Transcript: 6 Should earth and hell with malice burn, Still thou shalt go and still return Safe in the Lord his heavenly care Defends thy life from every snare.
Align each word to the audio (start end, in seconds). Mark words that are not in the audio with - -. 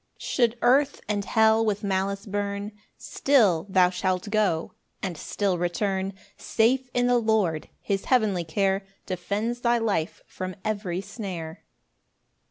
6 0.17 0.23
Should 0.25 0.57
earth 0.63 0.99
and 1.07 1.23
hell 1.25 1.63
with 1.63 1.83
malice 1.83 2.25
burn, 2.25 2.71
Still 2.97 3.67
thou 3.69 3.91
shalt 3.91 4.31
go 4.31 4.73
and 5.03 5.15
still 5.15 5.59
return 5.59 6.13
Safe 6.37 6.89
in 6.95 7.05
the 7.05 7.19
Lord 7.19 7.69
his 7.81 8.05
heavenly 8.05 8.43
care 8.43 8.83
Defends 9.05 9.61
thy 9.61 9.77
life 9.77 10.23
from 10.25 10.55
every 10.65 11.01
snare. 11.01 11.65